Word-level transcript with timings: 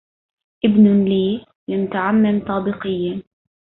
أبن 0.65 1.05
لي 1.05 1.45
لم 1.67 1.87
تعمم 1.87 2.39
طابقيا 2.47 3.23